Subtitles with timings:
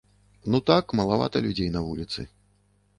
[0.55, 2.21] Ну так, малавата людзей на вуліцы.